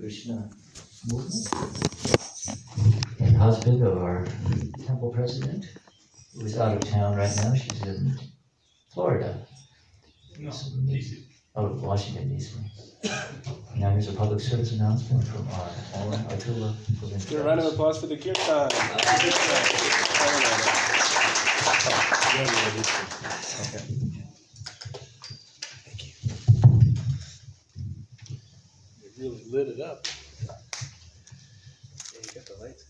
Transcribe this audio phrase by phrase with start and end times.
[0.00, 0.50] Krishna
[1.10, 1.48] movement
[3.20, 4.24] and husband of our
[4.86, 5.66] temple president,
[6.34, 7.54] who is out of town right now.
[7.54, 8.18] She's in
[8.92, 9.46] Florida.
[10.38, 11.24] No, DC.
[11.54, 12.58] Oh, Washington D.C.
[13.76, 16.74] Now here's a public service announcement from our our Atula.
[17.28, 18.70] Give a round of applause for the kirtan.
[23.60, 24.11] Okay.
[29.22, 30.04] Really lit it up.
[30.44, 32.84] Yeah, you got the lights.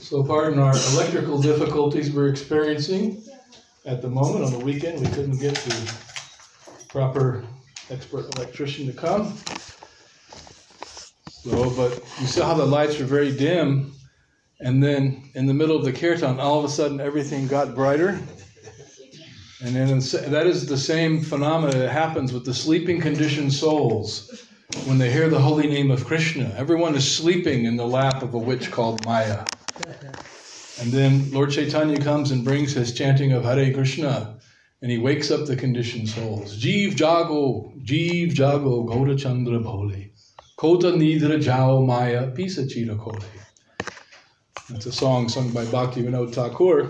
[0.00, 3.22] So pardon our electrical difficulties we're experiencing
[3.86, 4.44] at the moment.
[4.44, 5.94] On the weekend, we couldn't get the
[6.88, 7.44] proper
[7.88, 9.38] expert electrician to come.
[11.44, 13.92] So, but you saw how the lights were very dim,
[14.60, 18.20] and then in the middle of the kirtan, all of a sudden everything got brighter.
[19.64, 19.98] And then
[20.30, 24.46] that is the same phenomena that happens with the sleeping conditioned souls
[24.86, 26.54] when they hear the holy name of Krishna.
[26.56, 29.44] Everyone is sleeping in the lap of a witch called Maya.
[30.80, 34.38] And then Lord Chaitanya comes and brings his chanting of Hare Krishna,
[34.80, 36.56] and he wakes up the conditioned souls.
[36.56, 40.11] Jeev Jago, Jeev Jago, Gaura Chandra Bhole,
[40.62, 43.20] Kota Nidra Jao Maya, Pisa Chira Kole.
[44.68, 46.88] It's a song sung by Bhakti Vinod Thakur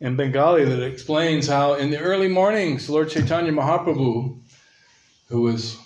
[0.00, 4.40] in Bengali that explains how in the early mornings, Lord Chaitanya Mahaprabhu,
[5.28, 5.76] who was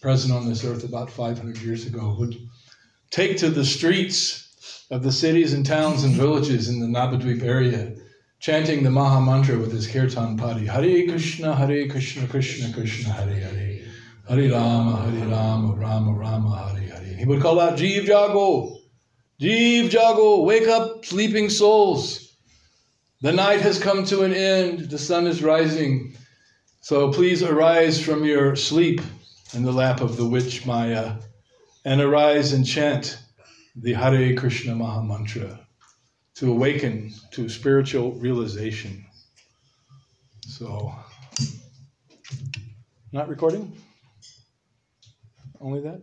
[0.00, 2.36] present on this earth about 500 years ago, would
[3.10, 7.96] take to the streets of the cities and towns and villages in the Navadvip area,
[8.38, 13.34] chanting the Maha Mantra with his kirtan padi Hare Krishna, Hare Krishna, Krishna Krishna, Hare
[13.34, 13.65] Hare,
[14.28, 17.16] Hare Rama, Hare Rama, Rama Rama, Hare Hare.
[17.16, 18.76] He would call out Jeev Jago,
[19.40, 22.36] Jeev Jago, wake up, sleeping souls.
[23.20, 26.16] The night has come to an end, the sun is rising.
[26.80, 29.00] So please arise from your sleep
[29.54, 31.12] in the lap of the witch Maya
[31.84, 33.18] and arise and chant
[33.76, 35.60] the Hare Krishna Maha Mantra
[36.34, 39.06] to awaken to spiritual realization.
[40.46, 40.92] So,
[43.12, 43.72] not recording?
[45.60, 46.00] Only that?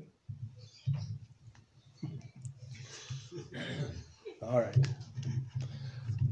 [4.42, 4.76] All right.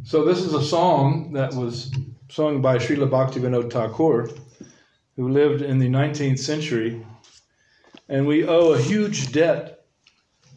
[0.03, 1.93] So, this is a song that was
[2.29, 4.29] sung by Srila Bhaktivinoda Thakur,
[5.15, 7.05] who lived in the 19th century.
[8.09, 9.85] And we owe a huge debt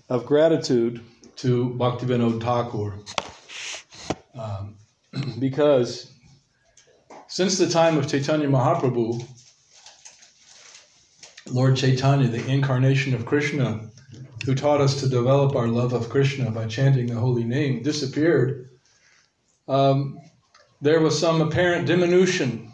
[0.08, 1.00] of gratitude
[1.36, 2.98] to Bhaktivinoda Thakur
[4.34, 4.76] um,
[5.38, 6.12] because
[7.28, 9.24] since the time of Chaitanya Mahaprabhu,
[11.54, 13.88] Lord Chaitanya, the incarnation of Krishna,
[14.44, 18.70] who taught us to develop our love of Krishna by chanting the holy name, disappeared,
[19.68, 20.18] um,
[20.80, 22.72] there was some apparent diminution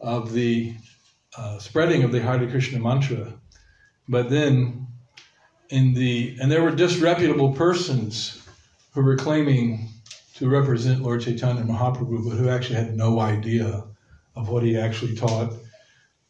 [0.00, 0.76] of the
[1.36, 3.32] uh, spreading of the Hare Krishna mantra.
[4.08, 4.86] But then
[5.68, 8.40] in the and there were disreputable persons
[8.92, 9.88] who were claiming
[10.36, 13.82] to represent Lord Chaitanya Mahaprabhu, but who actually had no idea
[14.36, 15.52] of what he actually taught,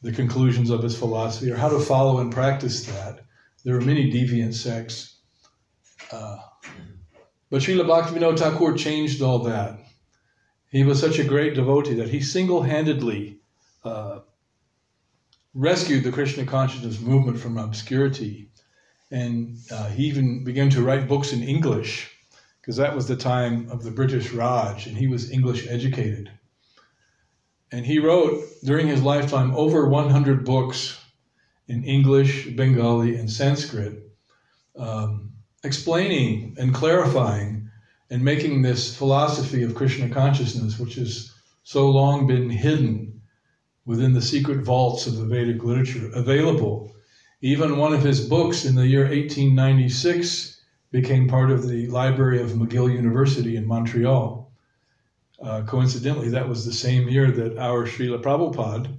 [0.02, 3.20] the conclusions of his philosophy, or how to follow and practice that.
[3.64, 5.16] There were many deviant sects.
[6.12, 6.38] Uh,
[7.50, 9.78] but Srila Bhaktivinoda Thakur changed all that.
[10.70, 13.40] He was such a great devotee that he single handedly
[13.84, 14.20] uh,
[15.54, 18.48] rescued the Krishna consciousness movement from obscurity
[19.10, 22.10] and uh, he even began to write books in English
[22.60, 26.30] because that was the time of the British Raj, and he was English educated.
[27.70, 30.98] And he wrote during his lifetime over 100 books
[31.68, 34.10] in English, Bengali, and Sanskrit,
[34.76, 35.32] um,
[35.64, 37.68] explaining and clarifying
[38.10, 43.20] and making this philosophy of Krishna consciousness, which has so long been hidden
[43.84, 46.94] within the secret vaults of the Vedic literature, available
[47.40, 50.60] even one of his books in the year 1896
[50.90, 54.47] became part of the library of McGill University in Montreal.
[55.40, 58.92] Uh, coincidentally, that was the same year that our Srila Prabhupada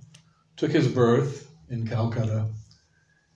[0.56, 2.47] took his birth in Calcutta.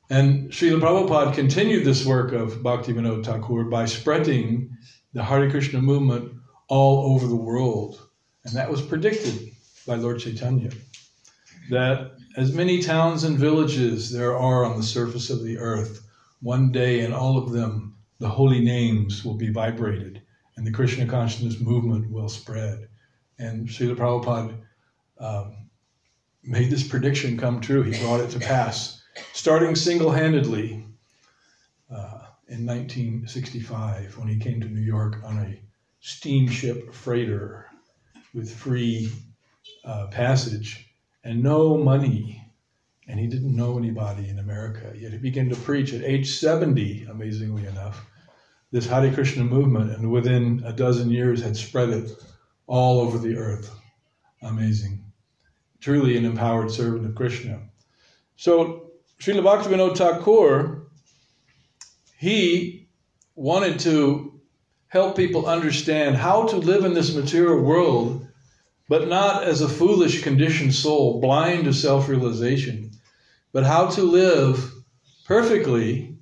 [0.09, 4.77] And Srila Prabhupada continued this work of Bhakti Bhaktivinoda Thakur by spreading
[5.13, 6.33] the Hare Krishna movement
[6.69, 8.07] all over the world.
[8.45, 9.51] And that was predicted
[9.85, 10.71] by Lord Chaitanya.
[11.69, 16.07] That as many towns and villages there are on the surface of the earth,
[16.41, 20.21] one day in all of them the holy names will be vibrated
[20.55, 22.87] and the Krishna consciousness movement will spread.
[23.39, 24.55] And Srila Prabhupada
[25.19, 25.69] um,
[26.43, 27.83] made this prediction come true.
[27.83, 29.01] He brought it to pass,
[29.33, 30.85] starting single handedly
[31.89, 35.59] uh, in 1965 when he came to New York on a
[36.01, 37.65] steamship freighter
[38.33, 39.11] with free
[39.85, 40.93] uh, passage
[41.23, 42.39] and no money.
[43.07, 44.93] And he didn't know anybody in America.
[44.95, 48.05] Yet he began to preach at age 70, amazingly enough,
[48.71, 52.09] this Hare Krishna movement, and within a dozen years had spread it
[52.67, 53.73] all over the earth.
[54.41, 55.03] Amazing.
[55.79, 57.61] Truly an empowered servant of Krishna.
[58.35, 60.87] So, Srila Bhaktivinoda Thakur,
[62.17, 62.87] he
[63.35, 64.41] wanted to
[64.87, 68.27] help people understand how to live in this material world,
[68.89, 72.91] but not as a foolish, conditioned soul, blind to self realization,
[73.51, 74.71] but how to live
[75.25, 76.17] perfectly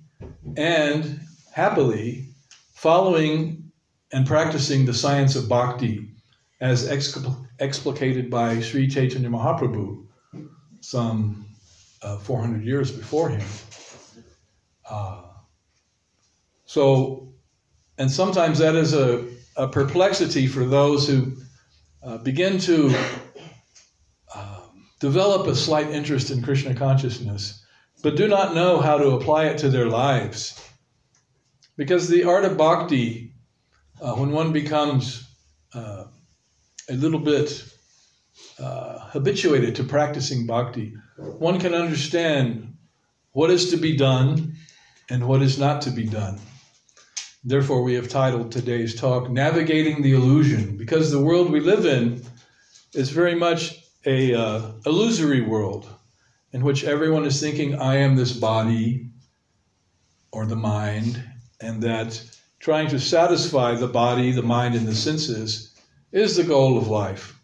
[0.58, 1.20] and
[1.54, 2.28] happily
[2.74, 3.72] following
[4.12, 6.11] and practicing the science of bhakti
[6.62, 6.88] as
[7.60, 10.06] explicated by Sri Chaitanya Mahaprabhu
[10.80, 11.46] some
[12.04, 13.48] uh, 400 years before him.
[14.88, 15.24] Uh,
[16.66, 17.34] so,
[17.98, 19.28] and sometimes that is a,
[19.58, 21.34] a perplexity for those who
[22.04, 22.96] uh, begin to
[24.36, 27.64] um, develop a slight interest in Krishna consciousness,
[28.04, 30.60] but do not know how to apply it to their lives.
[31.76, 33.34] Because the art of bhakti,
[34.00, 35.28] uh, when one becomes
[35.74, 36.06] uh,
[36.92, 37.64] a little bit
[38.60, 42.76] uh, habituated to practicing bhakti, one can understand
[43.32, 44.56] what is to be done
[45.10, 46.38] and what is not to be done.
[47.46, 52.24] Therefore, we have titled today's talk Navigating the Illusion, because the world we live in
[52.94, 55.88] is very much a uh, illusory world
[56.52, 59.08] in which everyone is thinking, I am this body
[60.34, 61.24] or the mind,
[61.62, 62.22] and that
[62.60, 65.71] trying to satisfy the body, the mind, and the senses
[66.12, 67.40] is the goal of life.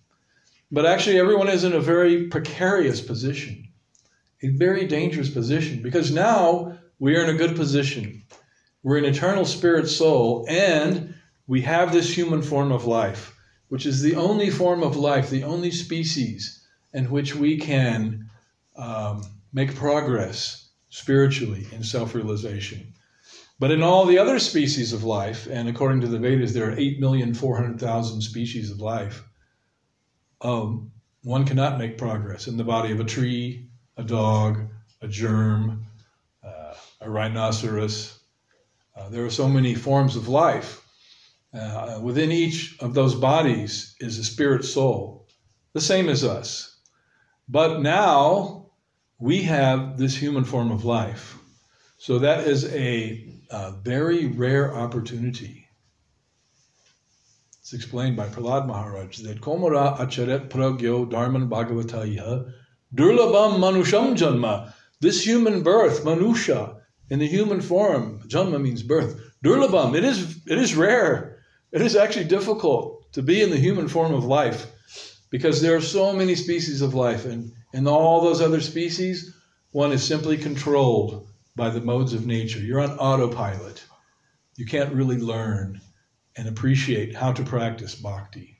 [0.71, 3.69] But actually, everyone is in a very precarious position,
[4.41, 8.23] a very dangerous position, because now we are in a good position.
[8.83, 11.15] We're an eternal spirit soul, and
[11.47, 13.33] we have this human form of life,
[13.69, 18.29] which is the only form of life, the only species in which we can
[18.75, 19.23] um,
[19.53, 22.93] make progress spiritually in self realization.
[23.59, 26.75] But in all the other species of life, and according to the Vedas, there are
[26.75, 29.23] 8,400,000 species of life,
[30.41, 30.91] um,
[31.23, 34.67] one cannot make progress in the body of a tree, a dog,
[35.01, 35.87] a germ,
[36.43, 38.19] uh, a rhinoceros.
[38.95, 40.83] Uh, there are so many forms of life.
[41.51, 45.27] Uh, within each of those bodies is a spirit soul,
[45.73, 46.77] the same as us.
[47.49, 48.71] But now
[49.17, 51.36] we have this human form of life.
[51.99, 55.67] So that is a a very rare opportunity.
[57.59, 62.51] It's explained by Prahlad Maharaj that Komara Acharet Pragyo Dharman Bhagavataya
[62.93, 64.73] Durlabam Manusham Janma.
[64.99, 66.79] This human birth, Manusha,
[67.09, 69.19] in the human form, Janma means birth.
[69.43, 71.39] Durlabam, it is, it is rare.
[71.71, 74.71] It is actually difficult to be in the human form of life
[75.29, 79.35] because there are so many species of life, and in all those other species,
[79.71, 81.27] one is simply controlled
[81.57, 82.59] by the modes of nature.
[82.59, 83.83] You're on autopilot.
[84.55, 85.81] You can't really learn
[86.37, 88.59] and appreciate how to practice bhakti.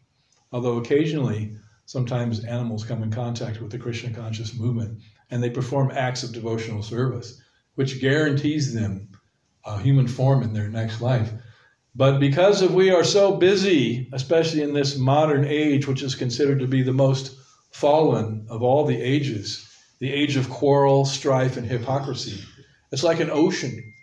[0.52, 1.56] Although occasionally,
[1.86, 5.00] sometimes animals come in contact with the Krishna conscious movement
[5.30, 7.40] and they perform acts of devotional service,
[7.76, 9.10] which guarantees them
[9.64, 11.32] a human form in their next life.
[11.96, 16.60] But because of we are so busy, especially in this modern age, which is considered
[16.60, 17.38] to be the most
[17.72, 22.44] fallen of all the ages, the age of quarrel, strife, and hypocrisy,
[22.92, 23.94] it's like an ocean.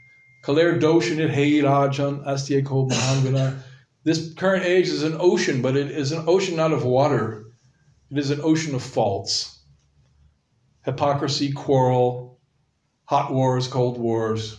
[0.44, 3.58] Kaler doshin hey rajan astyeko mahangana.
[4.04, 7.46] This current age is an ocean, but it is an ocean not of water.
[8.10, 9.58] It is an ocean of faults.
[10.84, 12.38] Hypocrisy, quarrel,
[13.04, 14.58] hot wars, cold wars,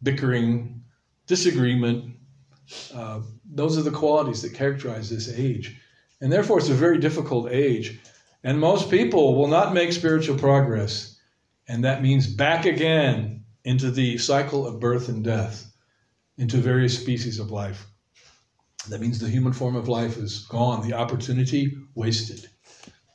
[0.00, 0.82] bickering,
[1.26, 2.14] disagreement.
[2.94, 3.20] Uh,
[3.52, 5.76] those are the qualities that characterize this age.
[6.20, 7.98] And therefore, it's a very difficult age.
[8.44, 11.18] And most people will not make spiritual progress.
[11.66, 15.70] And that means back again into the cycle of birth and death,
[16.38, 17.86] into various species of life.
[18.88, 22.48] That means the human form of life is gone, the opportunity wasted.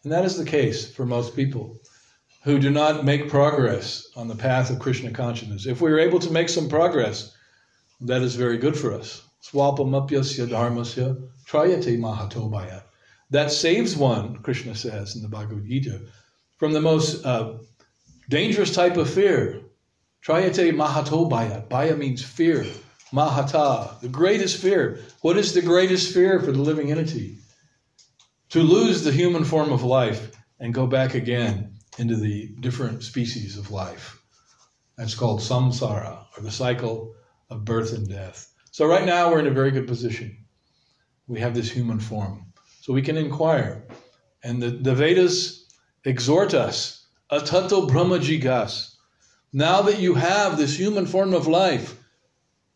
[0.03, 1.79] And that is the case for most people
[2.43, 5.65] who do not make progress on the path of Krishna consciousness.
[5.65, 7.35] If we are able to make some progress,
[8.01, 9.23] that is very good for us.
[9.41, 12.83] Swapamapyasya dharmasya trayate mahatobaya.
[13.31, 16.01] That saves one, Krishna says in the Bhagavad Gita,
[16.57, 17.53] from the most uh,
[18.29, 19.61] dangerous type of fear,
[20.25, 21.29] Trayate mahato
[21.69, 21.95] baya.
[21.95, 22.65] Means fear.
[23.13, 24.99] Mahata, the greatest fear.
[25.21, 27.37] What is the greatest fear for the living entity?
[28.49, 33.57] To lose the human form of life and go back again into the different species
[33.57, 34.19] of life.
[34.97, 37.13] That's called samsara, or the cycle
[37.51, 38.51] of birth and death.
[38.71, 40.45] So right now we're in a very good position.
[41.27, 42.51] We have this human form.
[42.81, 43.87] So we can inquire.
[44.43, 45.67] And the, the Vedas
[46.03, 48.94] exhort us, atato brahmajigas.
[49.55, 51.97] Now that you have this human form of life,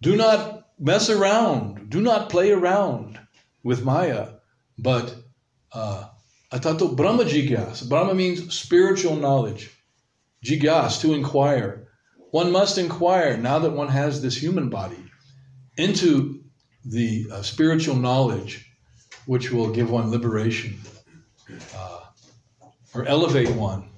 [0.01, 3.19] do not mess around, do not play around
[3.65, 4.29] with Maya,
[4.77, 5.13] but
[5.73, 6.05] uh,
[6.53, 7.25] atato brahma.
[7.89, 9.69] Brahma means spiritual knowledge.
[10.45, 11.89] Jigas, to inquire.
[12.31, 15.03] One must inquire, now that one has this human body,
[15.75, 16.45] into
[16.85, 18.71] the uh, spiritual knowledge
[19.25, 20.79] which will give one liberation
[21.75, 21.99] uh,
[22.95, 23.89] or elevate one.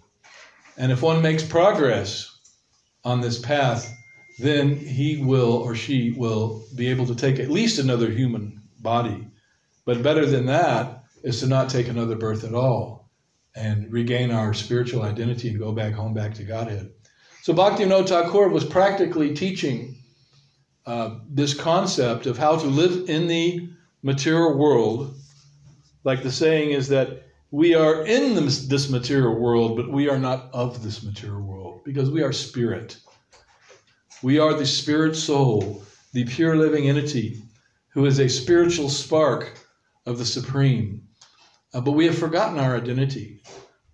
[0.77, 2.30] And if one makes progress
[3.03, 3.97] on this path,
[4.39, 9.27] then he will or she will be able to take at least another human body.
[9.85, 13.09] But better than that is to not take another birth at all
[13.55, 16.91] and regain our spiritual identity and go back home, back to Godhead.
[17.41, 19.95] So Bhaktivinoda Thakur was practically teaching
[20.85, 23.69] uh, this concept of how to live in the
[24.03, 25.15] material world.
[26.03, 30.49] Like the saying is that we are in this material world, but we are not
[30.53, 31.50] of this material world
[31.83, 32.97] because we are spirit.
[34.21, 35.83] We are the spirit soul,
[36.13, 37.41] the pure living entity
[37.89, 39.57] who is a spiritual spark
[40.05, 41.07] of the Supreme.
[41.73, 43.41] Uh, but we have forgotten our identity.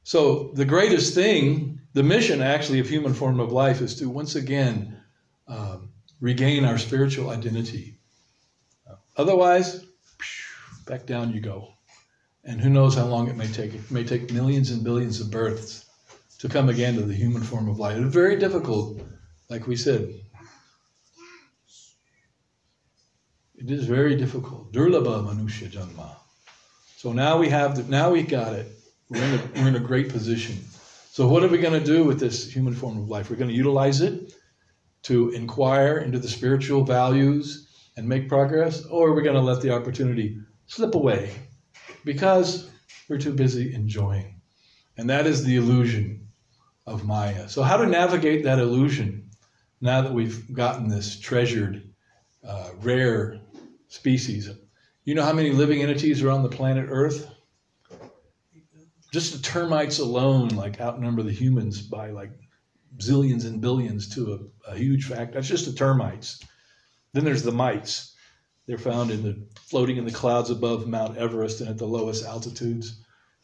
[0.04, 4.36] So, the greatest thing, the mission actually of human form of life, is to once
[4.36, 4.98] again
[5.48, 5.90] um,
[6.22, 8.00] regain our spiritual identity.
[9.18, 9.86] Otherwise,
[10.86, 11.74] back down you go.
[12.44, 13.74] And who knows how long it may take.
[13.74, 15.87] It may take millions and billions of births
[16.40, 17.98] to come again to the human form of life.
[17.98, 19.02] It's very difficult,
[19.50, 20.14] like we said.
[23.56, 24.72] It is very difficult.
[24.72, 26.16] Durlabha Manusha Janma.
[26.98, 28.68] So now we have the, now we got it.
[29.10, 30.58] We're in, a, we're in a great position.
[31.12, 33.30] So what are we going to do with this human form of life?
[33.30, 34.34] We're going to utilize it
[35.04, 39.62] to inquire into the spiritual values and make progress, or are we going to let
[39.62, 41.32] the opportunity slip away
[42.06, 42.70] because
[43.10, 44.40] we're too busy enjoying?
[44.98, 46.27] And that is the illusion
[46.88, 47.50] of Maya.
[47.50, 49.30] So, how to navigate that illusion
[49.82, 51.94] now that we've gotten this treasured,
[52.48, 53.42] uh, rare
[53.90, 54.50] species?
[55.04, 57.30] You know how many living entities are on the planet Earth?
[59.12, 62.32] Just the termites alone, like outnumber the humans by like
[62.98, 65.34] zillions and billions to a, a huge fact.
[65.34, 66.44] That's just the termites.
[67.14, 68.16] Then there's the mites.
[68.66, 72.26] They're found in the floating in the clouds above Mount Everest and at the lowest
[72.26, 73.02] altitudes.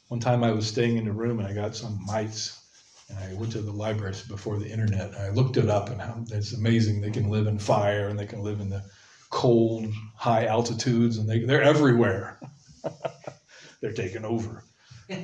[0.10, 2.63] One time I was staying in a room and I got some mites,
[3.10, 5.16] and I went to the library before the internet.
[5.16, 7.02] I looked it up and how it's amazing.
[7.02, 8.84] They can live in fire and they can live in the
[9.30, 12.40] cold, high altitudes, and they, they're everywhere.
[13.82, 14.64] they're taking over.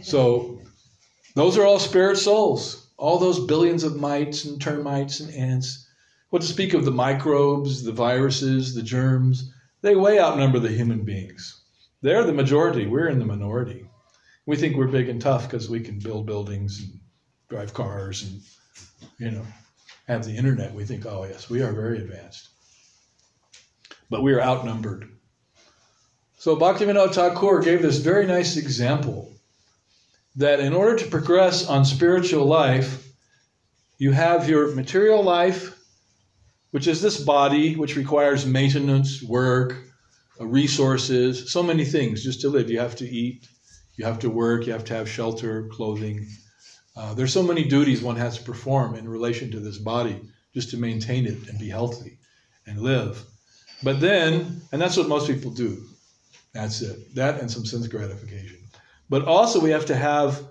[0.04, 0.62] So
[1.36, 5.88] those are all spirit souls all those billions of mites and termites and ants.
[6.30, 9.52] What to speak of the microbes, the viruses, the germs?
[9.82, 11.62] They way outnumber the human beings.
[12.02, 12.86] They're the majority.
[12.86, 13.86] We're in the minority.
[14.46, 16.99] We think we're big and tough because we can build buildings and
[17.50, 18.42] drive cars and,
[19.18, 19.46] you know,
[20.08, 20.74] have the internet.
[20.74, 22.50] We think, oh, yes, we are very advanced.
[24.10, 25.10] But we are outnumbered.
[26.38, 29.34] So Bhaktivinoda Thakur gave this very nice example
[30.36, 33.08] that in order to progress on spiritual life,
[33.98, 35.78] you have your material life,
[36.72, 39.76] which is this body, which requires maintenance, work,
[40.40, 42.70] uh, resources, so many things just to live.
[42.70, 43.48] You have to eat,
[43.98, 46.26] you have to work, you have to have shelter, clothing.
[47.00, 50.20] Uh, there's so many duties one has to perform in relation to this body
[50.54, 52.18] just to maintain it and be healthy
[52.68, 53.24] and live.
[53.82, 55.82] But then, and that's what most people do.
[56.52, 57.16] That's it.
[57.16, 58.58] That and some sense gratification.
[59.08, 60.44] But also, we have to have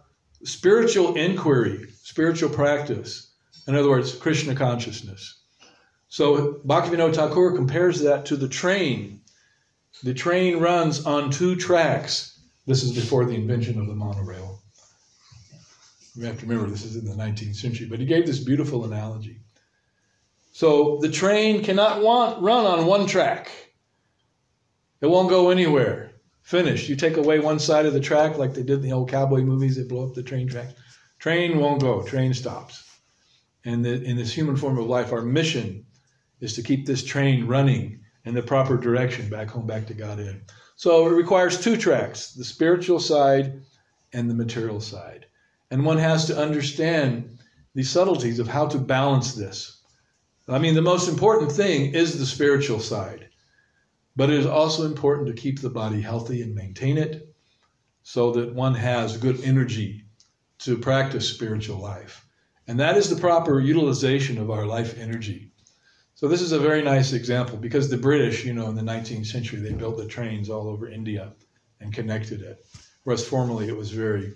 [0.43, 3.31] spiritual inquiry, spiritual practice.
[3.67, 5.43] In other words, Krishna consciousness.
[6.09, 9.21] So Bhaktivinoda Thakur compares that to the train.
[10.02, 12.40] The train runs on two tracks.
[12.67, 14.48] This is before the invention of the monorail.
[16.19, 18.85] We have to remember this is in the 19th century, but he gave this beautiful
[18.85, 19.39] analogy.
[20.51, 23.53] So the train cannot want, run on one track.
[25.01, 26.11] It won't go anywhere.
[26.43, 26.89] Finished.
[26.89, 29.43] You take away one side of the track, like they did in the old cowboy
[29.43, 30.71] movies, they blow up the train track.
[31.21, 32.03] Train won't go.
[32.03, 32.83] Train stops.
[33.65, 35.87] And the, in this human form of life, our mission
[36.41, 40.41] is to keep this train running in the proper direction, back home, back to Godhead.
[40.75, 43.61] So it requires two tracks: the spiritual side
[44.13, 45.27] and the material side.
[45.71, 47.39] And one has to understand
[47.75, 49.83] the subtleties of how to balance this.
[50.49, 53.29] I mean, the most important thing is the spiritual side.
[54.17, 57.35] But it is also important to keep the body healthy and maintain it
[58.03, 60.05] so that one has good energy
[60.61, 62.27] to practice spiritual life.
[62.67, 65.53] And that is the proper utilization of our life energy.
[66.15, 69.27] So this is a very nice example because the British, you know, in the 19th
[69.27, 71.33] century, they built the trains all over India
[71.81, 72.67] and connected it.
[73.05, 74.35] Whereas formerly it was very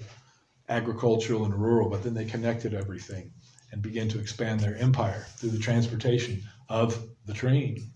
[0.73, 3.31] agricultural and rural, but then they connected everything
[3.71, 7.91] and began to expand their empire through the transportation of the train.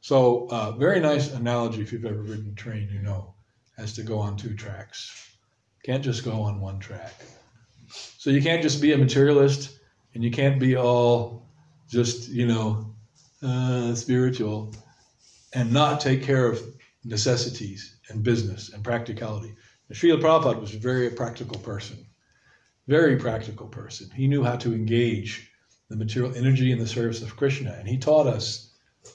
[0.00, 3.34] So, uh, very nice analogy if you've ever ridden a train, you know,
[3.76, 5.30] has to go on two tracks.
[5.84, 7.14] Can't just go on one track.
[8.18, 9.78] So, you can't just be a materialist
[10.14, 11.46] and you can't be all
[11.88, 12.94] just, you know,
[13.42, 14.74] uh, spiritual
[15.54, 16.62] and not take care of
[17.04, 19.54] necessities and business and practicality.
[19.92, 22.06] Srila Prabhupada was a very practical person,
[22.86, 24.08] very practical person.
[24.14, 25.50] He knew how to engage
[25.88, 28.72] the material energy in the service of Krishna, and he taught us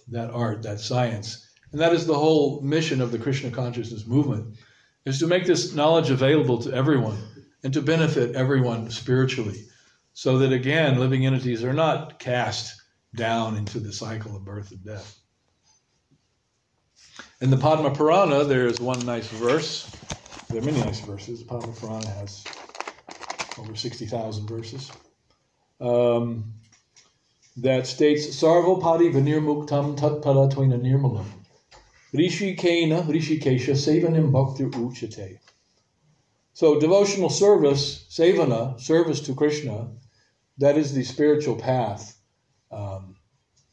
[0.09, 1.47] that art, that science.
[1.71, 4.57] And that is the whole mission of the Krishna consciousness movement,
[5.05, 7.17] is to make this knowledge available to everyone
[7.63, 9.65] and to benefit everyone spiritually.
[10.13, 12.81] So that again, living entities are not cast
[13.15, 15.17] down into the cycle of birth and death.
[17.41, 19.89] In the Padma Purana, there is one nice verse.
[20.49, 21.39] There are many nice verses.
[21.39, 22.43] The Padma Purana has
[23.57, 24.91] over 60,000 verses.
[25.81, 26.53] Um,
[27.57, 31.25] that states Sarvopadi Vinirmuktam Tatpada Twina Nirmalam.
[32.13, 35.39] Rishi Kena, Rishi Kesha, Sevanim Bhaktir Uchate.
[36.53, 39.89] So, devotional service, Sevana, service to Krishna,
[40.57, 42.17] that is the spiritual path
[42.71, 43.15] um,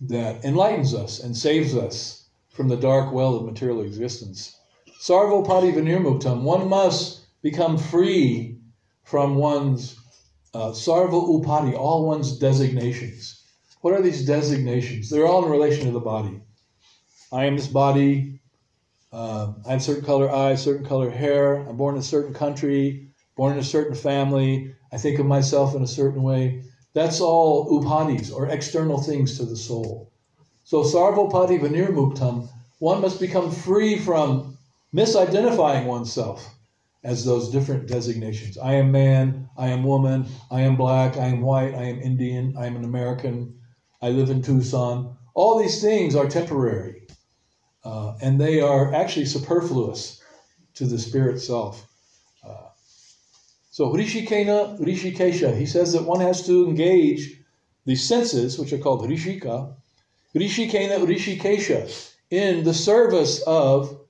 [0.01, 4.57] that enlightens us and saves us from the dark well of material existence.
[5.03, 8.59] Sarvopadi Vinirmuktam, one must become free
[9.03, 9.97] from one's
[10.55, 13.43] uh, Sarva Upadi, all one's designations.
[13.81, 15.11] What are these designations?
[15.11, 16.41] They're all in relation to the body.
[17.33, 18.39] I am this body.
[19.13, 21.57] Uh, I have certain color eyes, certain color hair.
[21.57, 24.73] I'm born in a certain country, born in a certain family.
[24.93, 26.63] I think of myself in a certain way.
[26.95, 30.13] That's all upadis or external things to the soul.
[30.63, 34.52] So sarvopadi vinirmuktam, one must become free from
[34.95, 36.55] misidentifying oneself
[37.05, 38.59] as those different designations.
[38.59, 42.55] I am man, I am woman, I am black, I am white, I am Indian,
[42.57, 43.59] I am an American,
[44.01, 45.17] I live in Tucson.
[45.35, 47.07] All these things are temporary,
[47.85, 50.23] uh, and they are actually superfluous
[50.75, 51.89] to the spirit self.
[52.47, 52.69] Uh,
[53.71, 57.41] so Rishikena, Rishikesha, he says that one has to engage
[57.85, 59.75] the senses, which are called Rishika,
[60.37, 64.02] Rishikena, Rishikesha, in the service of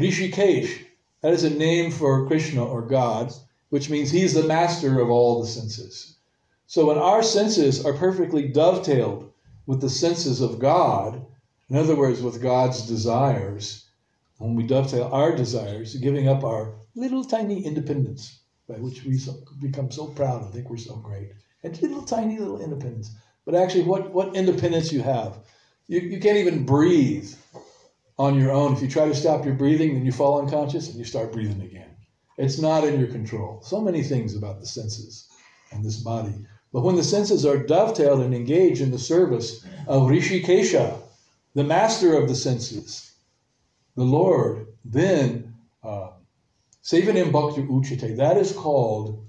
[0.00, 0.86] Rishikesh.
[1.20, 3.32] That is a name for Krishna or God,
[3.68, 6.16] which means he's the master of all the senses.
[6.66, 9.30] So when our senses are perfectly dovetailed
[9.66, 11.26] with the senses of God,
[11.68, 13.86] in other words, with God's desires,
[14.38, 19.20] when we dovetail our desires, giving up our little tiny independence, by which we
[19.60, 21.32] become so proud and think we're so great,
[21.62, 23.10] and little tiny little independence.
[23.44, 25.40] But actually, what, what independence you have?
[25.88, 27.34] You, you can't even breathe
[28.20, 28.74] on your own.
[28.74, 31.62] If you try to stop your breathing, then you fall unconscious and you start breathing
[31.62, 31.88] again.
[32.36, 33.62] It's not in your control.
[33.62, 35.26] So many things about the senses
[35.72, 36.34] and this body.
[36.70, 41.00] But when the senses are dovetailed and engaged in the service of Rishikesha,
[41.54, 43.10] the master of the senses,
[43.96, 46.10] the Lord, then uh,
[46.90, 49.26] Bhakti Uchite, that is called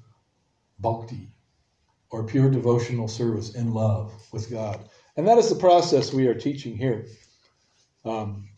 [0.80, 1.32] bhakti,
[2.10, 4.82] or pure devotional service in love with God.
[5.15, 7.06] And that is the process we are teaching here.
[8.04, 8.51] Um,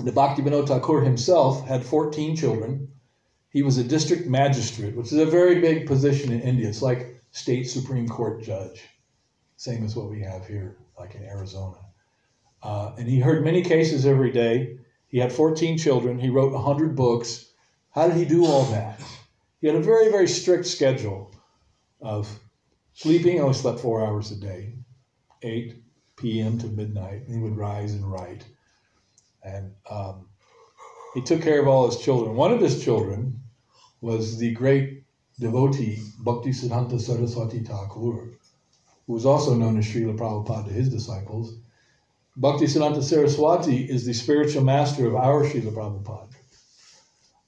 [0.00, 2.88] the Bhakti Thakur himself had 14 children.
[3.50, 6.68] He was a district magistrate, which is a very big position in India.
[6.68, 8.82] It's like state Supreme Court judge,
[9.56, 11.78] same as what we have here, like in Arizona.
[12.62, 14.78] Uh, and he heard many cases every day.
[15.06, 16.18] He had 14 children.
[16.18, 17.52] He wrote 100 books.
[17.90, 19.00] How did he do all that?
[19.60, 21.32] He had a very, very strict schedule
[22.00, 22.28] of
[22.94, 23.40] sleeping.
[23.40, 24.74] only slept four hours a day,
[25.42, 25.82] 8
[26.16, 26.58] p.m.
[26.58, 27.22] to midnight.
[27.26, 28.44] And he would rise and write.
[29.44, 30.28] And um,
[31.14, 32.34] he took care of all his children.
[32.34, 33.40] One of his children
[34.00, 35.04] was the great
[35.38, 38.38] devotee Bhaktisiddhanta Saraswati Thakur,
[39.06, 41.56] who was also known as Srila Prabhupada to his disciples.
[42.40, 46.34] Bhaktisiddhanta Saraswati is the spiritual master of our Srila Prabhupada.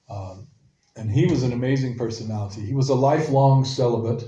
[0.09, 0.47] Um,
[0.97, 2.63] and he was an amazing personality.
[2.63, 4.25] He was a lifelong celibate.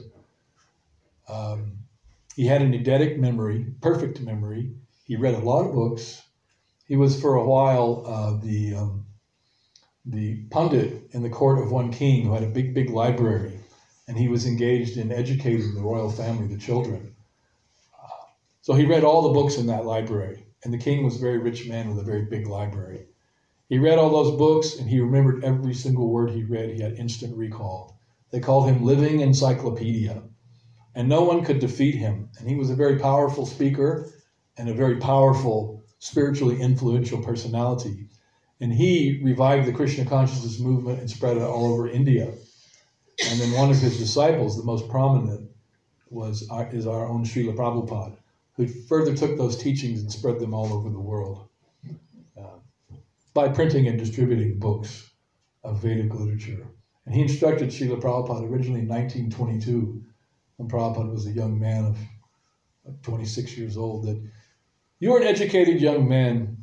[1.28, 1.78] Um,
[2.34, 4.72] he had an eidetic memory, perfect memory.
[5.04, 6.22] He read a lot of books.
[6.88, 9.06] He was for a while uh, the um,
[10.06, 13.60] the pundit in the court of one king who had a big, big library,
[14.08, 17.16] and he was engaged in educating the royal family, the children.
[18.02, 18.08] Uh,
[18.62, 21.38] so he read all the books in that library, and the king was a very
[21.38, 23.08] rich man with a very big library.
[23.68, 26.70] He read all those books, and he remembered every single word he read.
[26.70, 28.00] He had instant recall.
[28.32, 30.22] They called him living encyclopedia.
[30.94, 32.30] and no one could defeat him.
[32.38, 34.10] And he was a very powerful speaker
[34.58, 38.08] and a very powerful, spiritually influential personality.
[38.60, 42.32] And he revived the Krishna consciousness movement and spread it all over India.
[43.30, 45.50] And then one of his disciples, the most prominent,
[46.10, 48.16] was our, is our own Srila Prabhupada,
[48.56, 51.48] who further took those teachings and spread them all over the world
[52.38, 52.58] uh,
[53.34, 55.10] by printing and distributing books
[55.64, 56.66] of Vedic literature.
[57.06, 60.02] And he instructed Srila Prabhupada originally in 1922,
[60.56, 64.22] when Prabhupada was a young man of 26 years old, that
[65.00, 66.56] you're an educated young man.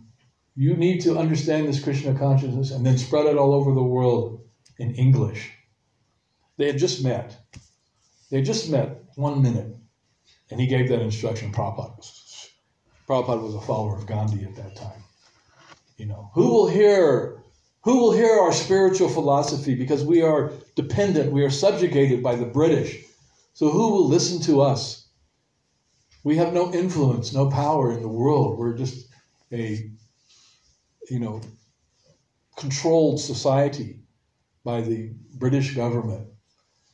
[0.56, 4.48] You need to understand this Krishna consciousness and then spread it all over the world
[4.78, 5.52] in English.
[6.58, 7.38] They had just met.
[8.30, 9.76] They had just met one minute.
[10.52, 11.52] And he gave that instruction.
[11.52, 11.96] Prabhupada
[13.08, 15.04] Prabhupada was a follower of Gandhi at that time.
[15.98, 17.42] You know, who will hear
[17.84, 22.46] who will hear our spiritual philosophy because we are dependent, we are subjugated by the
[22.46, 23.04] British.
[23.54, 25.05] So who will listen to us?
[26.26, 28.58] We have no influence, no power in the world.
[28.58, 29.08] We're just
[29.54, 29.92] a
[31.08, 31.40] you know
[32.58, 34.00] controlled society
[34.64, 36.28] by the British government.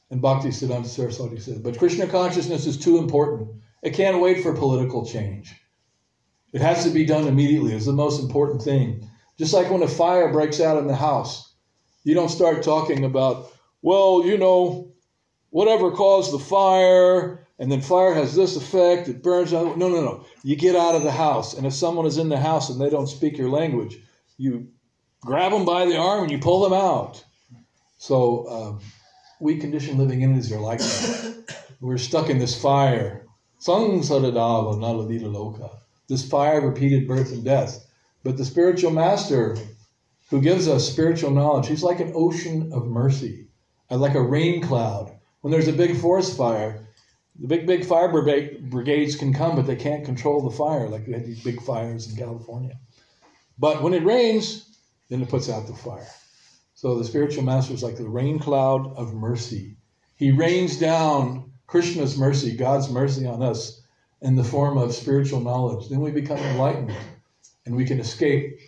[0.10, 3.48] And Bhakti Siddhanta Saraswati said, but Krishna consciousness is too important.
[3.82, 5.56] It can't wait for political change.
[6.52, 7.74] It has to be done immediately.
[7.74, 9.10] It's the most important thing.
[9.40, 11.56] Just like when a fire breaks out in the house,
[12.04, 13.50] you don't start talking about,
[13.82, 14.92] well, you know,
[15.52, 19.78] whatever caused the fire, and then fire has this effect, it burns out.
[19.78, 20.26] No, no, no.
[20.44, 22.90] You get out of the house, and if someone is in the house and they
[22.90, 24.00] don't speak your language,
[24.38, 24.68] you
[25.24, 27.24] grab them by the arm and you pull them out.
[28.00, 28.80] So, um,
[29.40, 31.56] we conditioned living entities are like that.
[31.82, 33.28] We're stuck in this fire.
[36.08, 37.86] This fire repeated birth and death.
[38.24, 39.56] But the spiritual master
[40.32, 43.50] who gives us spiritual knowledge, he's like an ocean of mercy,
[43.92, 45.12] like a rain cloud.
[45.42, 46.88] When there's a big forest fire,
[47.40, 51.14] the big, big fire brigades can come, but they can't control the fire like we
[51.14, 52.78] had these big fires in California.
[53.58, 54.78] But when it rains,
[55.10, 56.08] then it puts out the fire.
[56.74, 59.78] So the spiritual master is like the rain cloud of mercy.
[60.18, 63.82] He rains down Krishna's mercy, God's mercy on us
[64.22, 65.90] in the form of spiritual knowledge.
[65.90, 66.94] Then we become enlightened
[67.66, 68.60] and we can escape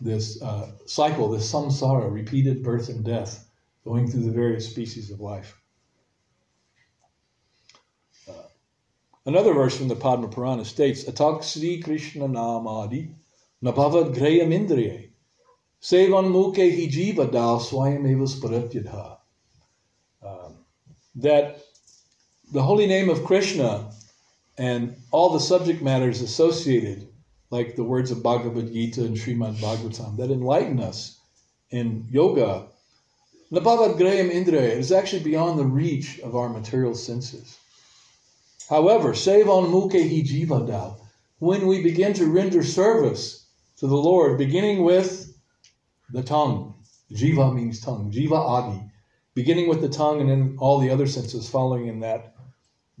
[0.00, 3.48] this uh, cycle, this samsara, repeated birth and death,
[3.84, 5.59] going through the various species of life.
[9.26, 13.14] Another verse from the Padma Purana states, Atak Sri Krishna Namadi
[13.62, 15.10] Nabhavad Grayam Indriye
[15.82, 19.16] Sevanmuke hijiva dal swayameva sparatyadha.
[20.22, 20.56] Um,
[21.16, 21.60] that
[22.52, 23.90] the holy name of Krishna
[24.58, 27.08] and all the subject matters associated,
[27.50, 31.18] like the words of Bhagavad Gita and Srimad Bhagavatam, that enlighten us
[31.70, 32.66] in yoga,
[33.50, 37.58] Nabhavad Graham Indriya is actually beyond the reach of our material senses.
[38.70, 40.96] However, Sevan Muke Hijivada,
[41.40, 45.36] when we begin to render service to the Lord, beginning with
[46.12, 46.76] the tongue.
[47.12, 48.12] Jiva means tongue.
[48.12, 48.80] Jiva Adi.
[49.34, 52.36] Beginning with the tongue and then all the other senses following in that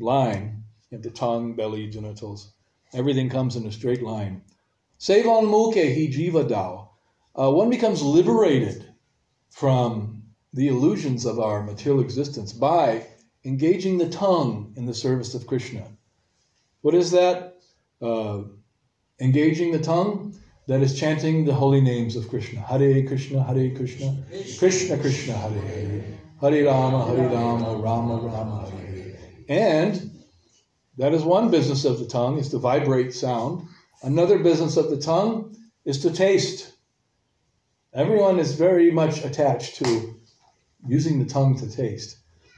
[0.00, 0.64] line.
[0.90, 2.52] the tongue, belly, genitals.
[2.92, 4.42] Everything comes in a straight line.
[4.98, 6.88] Sevan muke hi jiva dao.
[7.40, 8.92] Uh, one becomes liberated
[9.50, 13.06] from the illusions of our material existence by
[13.44, 15.84] engaging the tongue in the service of Krishna.
[16.82, 17.56] What is that?
[18.00, 18.42] Uh,
[19.20, 20.34] engaging the tongue?
[20.70, 22.60] that is chanting the holy names of Krishna.
[22.60, 24.16] Hare Krishna, Hare Krishna,
[24.56, 26.04] Krishna Krishna, Hare Hare,
[26.40, 29.16] Hare Rama, Hare Rama, Rama Rama, Hare.
[29.48, 30.22] And
[30.96, 33.66] that is one business of the tongue, is to vibrate sound.
[34.04, 36.72] Another business of the tongue is to taste.
[37.92, 40.14] Everyone is very much attached to
[40.86, 42.16] using the tongue to taste.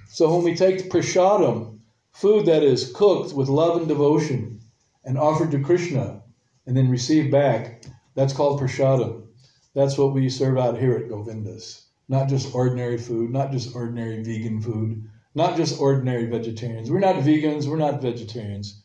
[0.08, 1.78] So when we take prasadam,
[2.12, 4.60] food that is cooked with love and devotion
[5.04, 6.22] and offered to Krishna
[6.66, 7.84] and then received back,
[8.14, 9.26] that's called prasadam.
[9.74, 11.86] That's what we serve out here at Govinda's.
[12.08, 16.90] Not just ordinary food, not just ordinary vegan food, not just ordinary vegetarians.
[16.90, 18.82] We're not vegans, we're not vegetarians.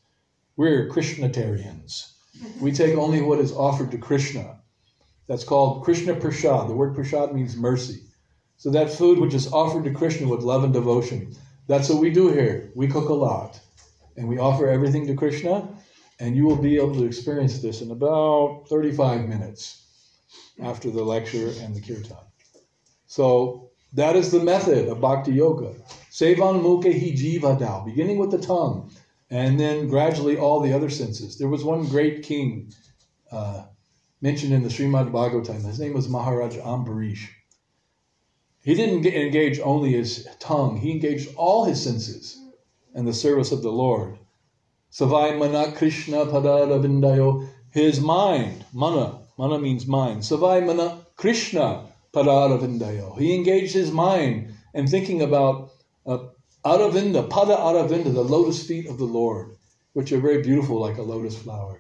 [0.56, 2.14] We're Krishnatarians.
[2.62, 4.60] We take only what is offered to Krishna.
[5.28, 6.70] That's called Krishna Prasad.
[6.70, 8.07] The word prasad means mercy.
[8.58, 11.36] So that food which is offered to Krishna with love and devotion,
[11.68, 12.72] that's what we do here.
[12.76, 13.60] We cook a lot.
[14.16, 15.70] And we offer everything to Krishna,
[16.20, 19.84] and you will be able to experience this in about 35 minutes
[20.60, 22.18] after the lecture and the kirtan.
[23.06, 25.76] So that is the method of bhakti yoga.
[26.12, 28.92] Sevan mukhe hi jiva beginning with the tongue,
[29.30, 31.38] and then gradually all the other senses.
[31.38, 32.74] There was one great king
[33.32, 33.66] uh,
[34.22, 35.64] mentioned in the Srimad Bhagavatam.
[35.64, 37.28] His name was Maharaj Ambarish.
[38.68, 42.38] He didn't engage only his tongue, he engaged all his senses
[42.94, 44.20] in the service of the Lord.
[44.92, 47.48] Savai mana Krishna padaravindayo.
[47.72, 50.24] His mind, mana, mana means mind.
[50.24, 53.18] Savai mana Krishna padaravindayo.
[53.18, 55.70] He engaged his mind in thinking about
[56.06, 56.18] uh,
[56.66, 59.56] Aravinda, pada Aravinda, the lotus feet of the Lord,
[59.94, 61.80] which are very beautiful like a lotus flower.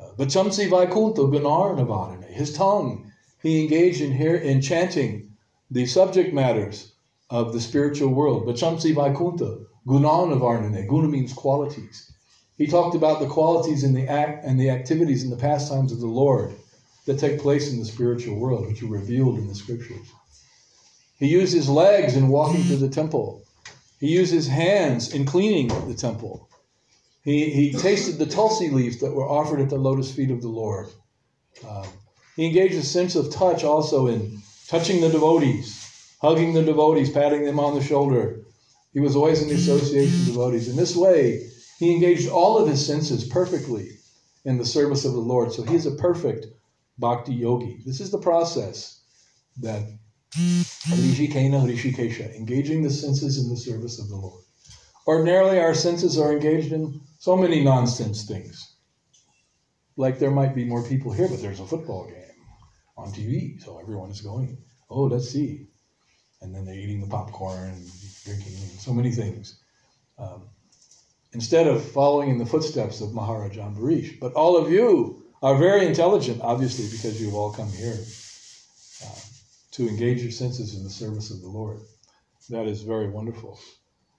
[0.00, 2.28] Uh, Vachamsi Vaikunta Ganar Navarane.
[2.28, 5.27] His tongue, he engaged in here in chanting
[5.70, 6.92] the subject matters
[7.30, 8.46] of the spiritual world.
[8.46, 10.88] Vachamsi Vaikunta, Gunan Varnane.
[10.88, 12.10] Guna means qualities.
[12.56, 16.00] He talked about the qualities and the act and the activities and the pastimes of
[16.00, 16.52] the Lord
[17.06, 20.06] that take place in the spiritual world, which are revealed in the scriptures.
[21.18, 23.42] He used his legs in walking to the temple.
[24.00, 26.48] He used his hands in cleaning the temple.
[27.24, 30.48] He, he tasted the tulsi leaves that were offered at the lotus feet of the
[30.48, 30.88] Lord.
[31.68, 31.86] Um,
[32.36, 37.44] he engaged a sense of touch also in touching the devotees, hugging the devotees, patting
[37.44, 38.40] them on the shoulder.
[38.92, 40.68] He was always in the association of devotees.
[40.68, 43.98] In this way, he engaged all of his senses perfectly
[44.44, 45.52] in the service of the Lord.
[45.52, 46.46] So he is a perfect
[46.98, 47.82] bhakti yogi.
[47.84, 49.00] This is the process
[49.60, 49.82] that
[50.36, 54.42] Rishikena Rishikesha, engaging the senses in the service of the Lord.
[55.06, 58.74] Ordinarily, our senses are engaged in so many nonsense things.
[59.96, 62.27] Like there might be more people here, but there's a football game
[62.98, 64.58] on TV, so everyone is going,
[64.90, 65.68] oh, let's see.
[66.42, 67.90] And then they're eating the popcorn and
[68.24, 69.58] drinking and so many things.
[70.18, 70.42] Um,
[71.32, 74.18] instead of following in the footsteps of Maharaj Ambarish.
[74.18, 77.96] But all of you are very intelligent, obviously, because you've all come here
[79.04, 79.20] uh,
[79.72, 81.78] to engage your senses in the service of the Lord.
[82.50, 83.58] That is very wonderful.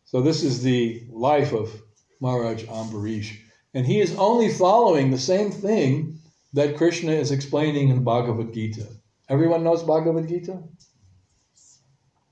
[0.06, 1.72] So, this is the life of
[2.22, 3.40] Maharaj Ambarish.
[3.74, 6.19] And he is only following the same thing
[6.54, 8.88] that Krishna is explaining in Bhagavad Gita.
[9.28, 10.64] Everyone knows Bhagavad Gita?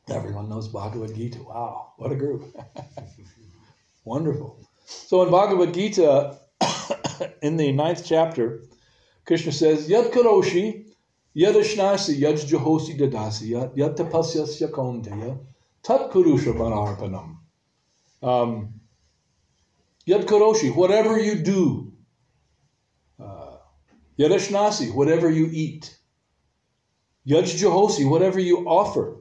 [0.09, 1.43] Everyone knows Bhagavad Gita.
[1.43, 2.55] Wow, what a group.
[4.05, 4.57] Wonderful.
[4.85, 6.37] So in Bhagavad Gita,
[7.41, 8.63] in the ninth chapter,
[9.25, 10.85] Krishna says, Yad karoshi,
[11.35, 15.37] yad jahosi dadasi, yad tapasyasya kaunteya,
[15.83, 17.37] tat kurusha manarpanam.
[18.23, 18.77] Um,
[20.07, 21.86] Yad Karoshi, whatever you do.
[24.19, 25.97] Uh, Yadashnasi, whatever you eat.
[27.27, 29.17] Yaj Jehosi, whatever you offer.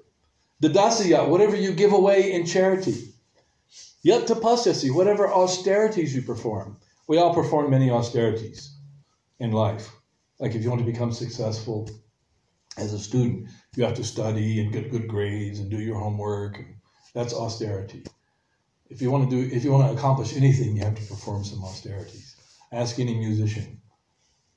[0.62, 3.12] Dadasya, whatever you give away in charity.
[4.04, 6.76] Tapasyasi, whatever austerities you perform.
[7.08, 8.76] We all perform many austerities
[9.38, 9.90] in life.
[10.38, 11.90] Like if you want to become successful
[12.76, 16.64] as a student, you have to study and get good grades and do your homework.
[17.14, 18.04] That's austerity.
[18.88, 21.44] If you want to do, if you want to accomplish anything, you have to perform
[21.44, 22.36] some austerities.
[22.70, 23.80] Ask any musician.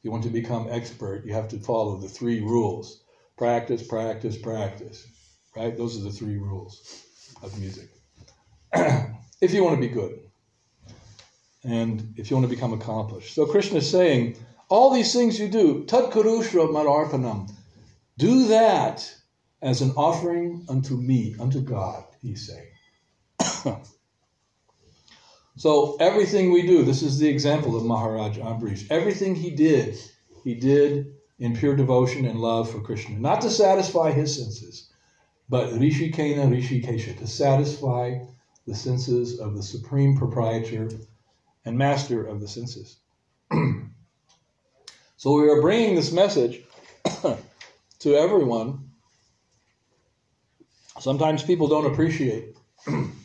[0.01, 3.03] You want to become expert, you have to follow the three rules:
[3.37, 5.05] practice, practice, practice.
[5.55, 5.75] Right?
[5.75, 7.03] Those are the three rules
[7.41, 7.89] of music.
[8.73, 10.19] if you want to be good,
[11.63, 13.33] and if you want to become accomplished.
[13.33, 14.37] So Krishna is saying,
[14.69, 17.51] all these things you do, tat kurushra madarpanam,
[18.17, 19.13] do that
[19.61, 23.81] as an offering unto me, unto God, he's saying.
[25.59, 28.87] So everything we do, this is the example of Maharaj Ambarish.
[28.89, 29.99] Everything he did,
[30.45, 33.19] he did in pure devotion and love for Krishna.
[33.19, 34.89] Not to satisfy his senses,
[35.49, 38.19] but Rishikena Rishikesha, to satisfy
[38.65, 40.91] the senses of the supreme proprietor
[41.65, 42.95] and master of the senses.
[45.17, 46.61] so we are bringing this message
[47.99, 48.91] to everyone.
[51.01, 52.55] Sometimes people don't appreciate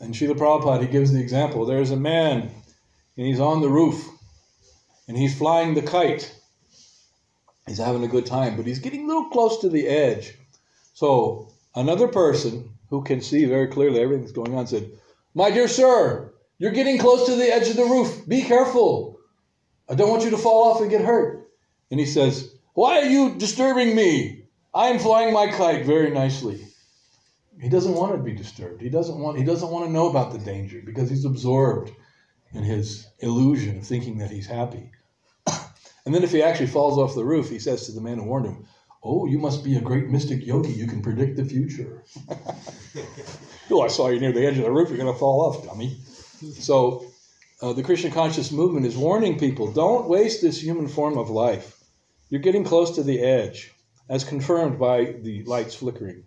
[0.00, 1.66] And Srila Prabhupada, he gives the example.
[1.66, 2.50] There's a man,
[3.16, 4.08] and he's on the roof,
[5.08, 6.34] and he's flying the kite.
[7.66, 10.34] He's having a good time, but he's getting a little close to the edge.
[10.94, 14.90] So another person who can see very clearly everything that's going on said,
[15.34, 18.26] My dear sir, you're getting close to the edge of the roof.
[18.26, 19.18] Be careful.
[19.88, 21.48] I don't want you to fall off and get hurt.
[21.90, 24.44] And he says, Why are you disturbing me?
[24.72, 26.67] I am flying my kite very nicely.
[27.60, 28.80] He doesn't want to be disturbed.
[28.80, 31.90] He doesn't want he doesn't want to know about the danger because he's absorbed
[32.52, 34.90] in his illusion of thinking that he's happy.
[36.06, 38.24] and then if he actually falls off the roof, he says to the man who
[38.24, 38.66] warned him,
[39.02, 40.72] Oh, you must be a great mystic yogi.
[40.72, 42.04] You can predict the future.
[43.70, 44.88] oh, I saw you near the edge of the roof.
[44.88, 45.96] You're going to fall off, dummy.
[46.58, 47.06] So,
[47.62, 51.76] uh, the Krishna conscious movement is warning people don't waste this human form of life.
[52.28, 53.72] You're getting close to the edge,
[54.08, 56.24] as confirmed by the lights flickering.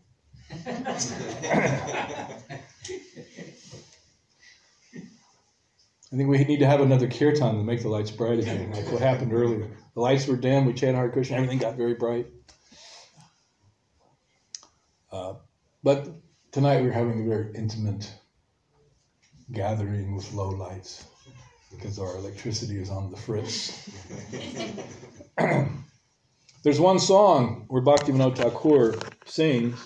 [6.14, 8.92] I think we need to have another kirtan to make the lights bright again, like
[8.92, 9.70] what happened earlier.
[9.94, 12.28] The lights were dim, we chanted Hare Krishna, everything got very bright.
[15.12, 15.36] Uh,
[15.84, 16.10] but
[16.52, 18.14] tonight we're having a very intimate
[19.54, 21.06] gathering with low lights
[21.72, 23.90] because our electricity is on the fritz.
[26.64, 29.80] There's one song where Bhaktivinoda Thakur sings,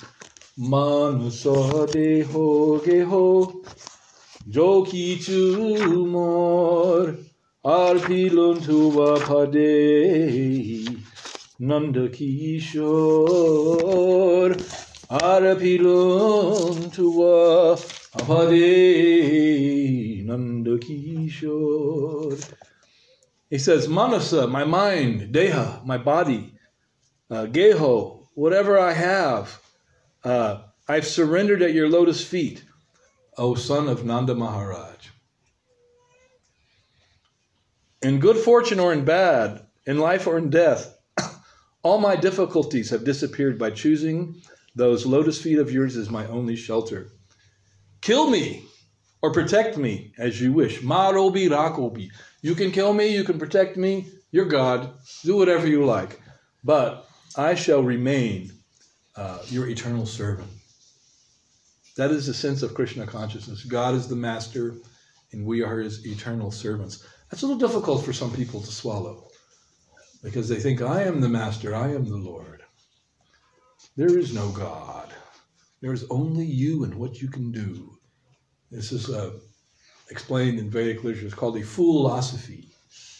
[0.57, 3.53] Manusa deho geho
[4.47, 7.17] joki chumor
[7.65, 10.87] arpilun tuva pade
[11.59, 12.79] nanda kishor
[15.11, 17.75] arpilun tuva
[18.27, 22.37] pade nanda kishor
[23.49, 26.53] he says manasa my mind deha my body
[27.29, 29.59] uh, Geho, whatever I have,
[30.25, 32.63] uh, I've surrendered at your lotus feet,
[33.37, 35.09] O son of Nanda Maharaj.
[38.01, 40.97] In good fortune or in bad, in life or in death,
[41.83, 44.35] all my difficulties have disappeared by choosing
[44.75, 47.07] those lotus feet of yours as my only shelter.
[48.01, 48.65] Kill me
[49.21, 50.81] or protect me as you wish.
[50.81, 52.11] Marobi Rakobi.
[52.41, 54.93] You can kill me, you can protect me, you're God.
[55.23, 56.21] Do whatever you like.
[56.63, 58.51] But I shall remain
[59.17, 60.49] uh, your eternal servant.
[61.97, 63.63] That is the sense of Krishna consciousness.
[63.63, 64.75] God is the master,
[65.31, 67.05] and we are his eternal servants.
[67.29, 69.29] That's a little difficult for some people to swallow
[70.21, 72.63] because they think, I am the master, I am the Lord.
[73.95, 75.13] There is no God.
[75.81, 77.97] There is only you and what you can do.
[78.71, 79.39] This is uh,
[80.09, 81.27] explained in Vedic literature.
[81.27, 82.65] It's called a foolosophy.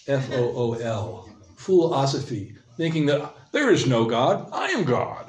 [0.08, 1.30] F O O L.
[1.56, 2.56] Foolosophy.
[2.76, 4.50] Thinking that there is no God.
[4.52, 5.25] I am God.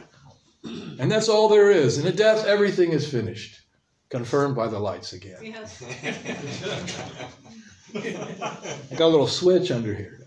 [0.98, 1.98] And that's all there is.
[1.98, 3.60] And at death, everything is finished.
[4.08, 5.38] Confirmed by the lights again.
[5.42, 5.82] Yes.
[7.94, 10.26] I got a little switch under here.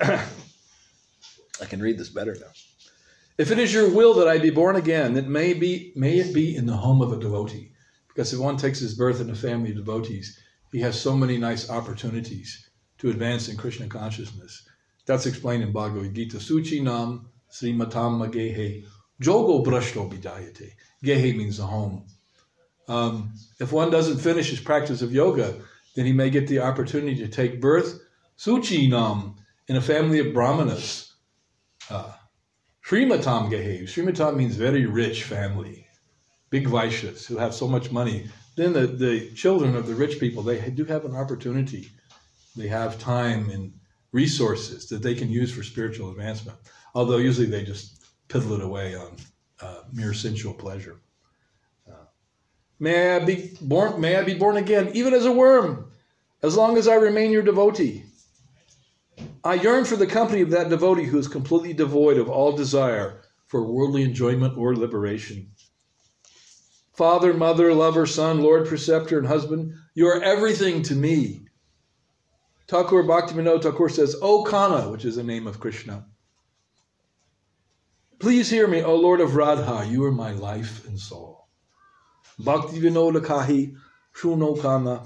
[0.00, 2.52] I can read this better now.
[3.38, 6.34] If it is your will that I be born again, it may be may it
[6.34, 7.72] be in the home of a devotee.
[8.08, 10.38] Because if one takes his birth in a family of devotees,
[10.72, 14.68] he has so many nice opportunities to advance in Krishna consciousness.
[15.06, 16.38] That's explained in Bhagavad Gita.
[16.38, 18.84] Suchi nam srimatam gehe
[19.20, 20.72] jogo brashto bidayate.
[21.04, 22.04] Gehe means the home.
[22.88, 25.54] Um, if one doesn't finish his practice of yoga,
[25.94, 28.00] then he may get the opportunity to take birth,
[28.38, 31.12] suchi nam, in a family of brahmanas.
[31.90, 32.12] Uh,
[32.84, 33.82] Srimatam Gehe.
[33.82, 35.86] Srimatam means very rich family,
[36.48, 38.28] big Vaishyas who have so much money.
[38.56, 41.90] Then the, the children of the rich people, they do have an opportunity.
[42.56, 43.74] They have time and
[44.12, 46.58] resources that they can use for spiritual advancement.
[46.94, 47.97] Although usually they just
[48.28, 49.16] piddle it away on
[49.60, 51.00] uh, mere sensual pleasure.
[51.88, 52.04] Uh,
[52.78, 54.00] may I be born?
[54.00, 55.90] May I be born again, even as a worm,
[56.42, 58.04] as long as I remain your devotee.
[59.42, 63.22] I yearn for the company of that devotee who is completely devoid of all desire
[63.46, 65.50] for worldly enjoyment or liberation.
[66.92, 71.40] Father, mother, lover, son, Lord, preceptor, and husband, you are everything to me.
[72.66, 76.04] Thakur Bhaktivinoda Thakur says, O Kana, which is the name of Krishna.
[78.18, 81.46] Please hear me, O Lord of Radha, you are my life and soul.
[82.40, 83.76] Bhaktivinoda Kahi,
[84.12, 85.04] Shuno Kana,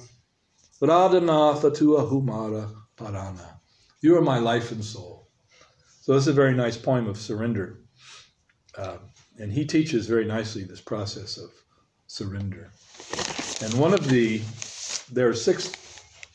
[0.81, 3.61] Radhanatha Tua Humara Parana.
[4.01, 5.29] You are my life and soul.
[6.01, 7.81] So this is a very nice poem of surrender.
[8.79, 8.97] Uh,
[9.39, 11.51] and he teaches very nicely this process of
[12.07, 12.71] surrender.
[13.61, 14.41] And one of the,
[15.13, 15.71] there are six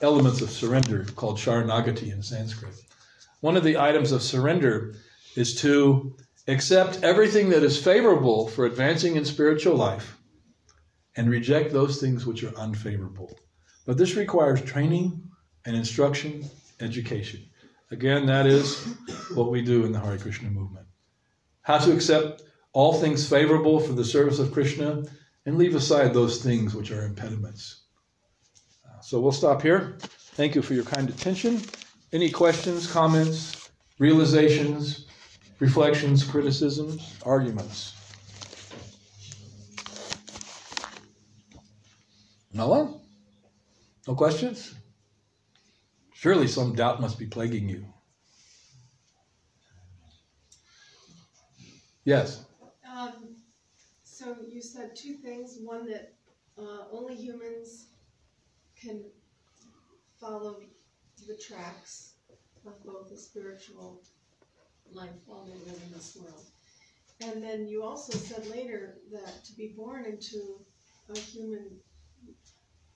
[0.01, 2.75] elements of surrender called Sharanagati in Sanskrit.
[3.41, 4.93] One of the items of surrender
[5.35, 6.15] is to
[6.47, 10.17] accept everything that is favorable for advancing in spiritual life
[11.15, 13.38] and reject those things which are unfavorable.
[13.86, 15.21] But this requires training
[15.65, 16.45] and instruction,
[16.79, 17.41] education.
[17.91, 18.86] Again, that is
[19.33, 20.88] what we do in the Hare Krishna movement.
[21.62, 25.03] How to accept all things favorable for the service of Krishna
[25.45, 27.83] and leave aside those things which are impediments.
[28.86, 29.97] Uh, so we'll stop here.
[30.36, 31.62] Thank you for your kind attention.
[32.13, 35.06] Any questions, comments, realizations,
[35.59, 37.93] reflections, criticisms, arguments?
[42.53, 42.99] No one?
[44.08, 44.73] No questions?
[46.13, 47.85] Surely some doubt must be plaguing you.
[52.05, 52.45] Yes.
[52.89, 53.35] Um,
[54.03, 55.60] so you said two things.
[55.62, 56.13] One that
[56.58, 57.87] uh, only humans
[58.81, 59.03] can
[60.19, 60.62] follow
[61.27, 62.13] the tracks
[62.65, 64.01] of both the spiritual
[64.94, 66.46] life while they live in this world.
[67.21, 70.62] And then you also said later that to be born into
[71.15, 71.79] a human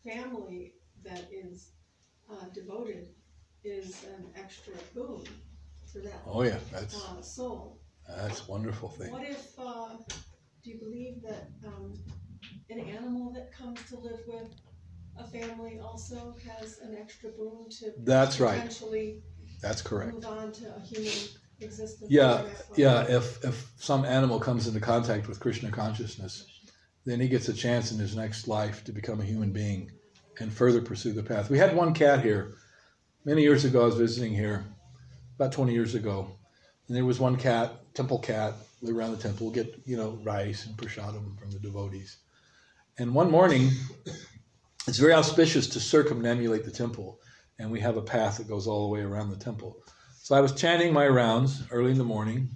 [0.06, 0.74] family
[1.04, 1.72] that is
[2.32, 3.08] uh, devoted
[3.64, 5.24] is an extra boon
[5.92, 9.90] for that oh yeah that's uh, soul that's a wonderful thing what if uh,
[10.64, 11.94] do you believe that um,
[12.72, 14.48] an animal that comes to live with
[15.18, 18.56] a family also has an extra boon to That's right.
[18.56, 19.22] potentially
[19.62, 20.14] That's correct.
[20.14, 21.12] move on to a human
[21.62, 22.12] existence.
[22.12, 22.44] Yeah.
[22.76, 26.46] Yeah, if, if some animal comes into contact with Krishna consciousness,
[27.06, 29.92] then he gets a chance in his next life to become a human being
[30.40, 31.50] and further pursue the path.
[31.50, 32.56] We had one cat here.
[33.26, 34.66] Many years ago, I was visiting here,
[35.36, 36.32] about 20 years ago.
[36.88, 40.66] And there was one cat, temple cat, live around the temple, get, you know, rice
[40.66, 42.18] and prasadam from the devotees.
[42.98, 43.70] And one morning,
[44.88, 47.20] it's very auspicious to circumambulate the temple.
[47.60, 49.78] And we have a path that goes all the way around the temple.
[50.24, 52.48] So I was chanting my rounds early in the morning,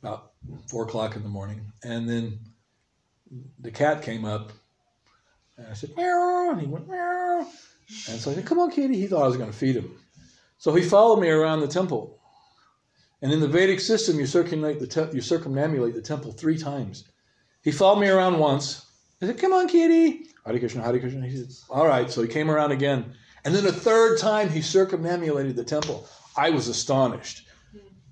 [0.00, 0.30] about
[0.68, 2.38] four o'clock in the morning, and then
[3.58, 4.52] the cat came up,
[5.56, 7.40] and I said meow, and he went meow,
[8.08, 9.90] and so I said, "Come on, kitty." He thought I was going to feed him,
[10.56, 12.20] so he followed me around the temple.
[13.22, 17.08] And in the Vedic system, you circumambulate the te- you circumambulate the temple three times.
[17.64, 18.86] He followed me around once.
[19.20, 21.26] I said, "Come on, kitty." Hare Krishna, Hare Krishna.
[21.26, 24.62] He said, "All right." So he came around again, and then a third time he
[24.62, 26.08] circumambulated the temple.
[26.36, 27.46] I was astonished.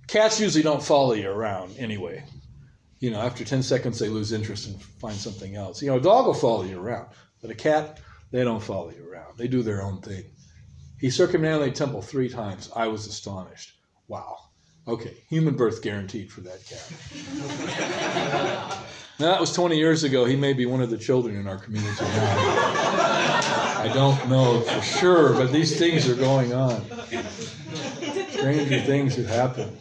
[0.07, 2.25] Cats usually don't follow you around anyway.
[2.99, 5.81] You know, after 10 seconds, they lose interest and find something else.
[5.81, 7.09] You know, a dog will follow you around,
[7.41, 8.01] but a cat,
[8.31, 9.39] they don't follow you around.
[9.39, 10.25] They do their own thing.
[10.99, 12.71] He circumambulated the temple three times.
[12.77, 13.73] I was astonished.
[14.09, 14.37] Wow.
[14.87, 16.93] Okay, human birth guaranteed for that cat.
[19.19, 20.25] now, that was 20 years ago.
[20.25, 22.37] He may be one of the children in our community now.
[23.79, 26.85] I don't know for sure, but these things are going on
[28.41, 29.79] stranger things have happened.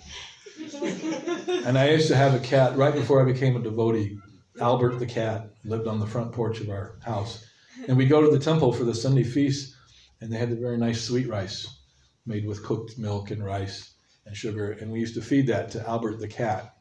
[1.66, 4.20] And I used to have a cat right before I became a devotee.
[4.60, 7.46] Albert the cat lived on the front porch of our house.
[7.88, 9.76] And we'd go to the temple for the Sunday feast,
[10.20, 11.68] and they had the very nice sweet rice
[12.26, 13.94] made with cooked milk and rice
[14.26, 14.72] and sugar.
[14.74, 16.74] And we used to feed that to Albert the cat.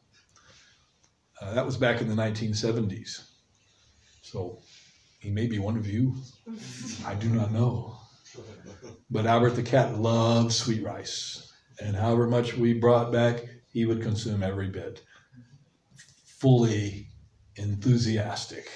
[1.41, 3.23] Uh, that was back in the 1970s.
[4.21, 4.59] So
[5.21, 6.15] he may be one of you.
[7.05, 7.95] I do not know.
[9.09, 11.48] But Albert the cat loved sweet rice
[11.79, 15.01] and however much we brought back, he would consume every bit,
[16.25, 17.07] fully
[17.55, 18.69] enthusiastic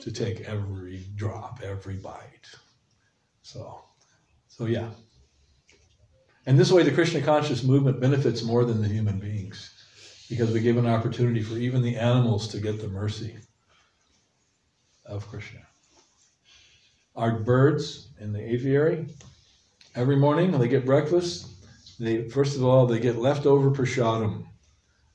[0.00, 2.48] to take every drop, every bite.
[3.42, 3.84] So,
[4.48, 4.90] so yeah.
[6.46, 9.70] And this way, the Krishna conscious movement benefits more than the human beings
[10.28, 13.36] because we give an opportunity for even the animals to get the mercy
[15.04, 15.60] of Krishna.
[17.16, 19.06] Our birds in the aviary,
[19.94, 21.59] every morning when they get breakfast,
[22.00, 24.46] they first of all they get leftover prasadam,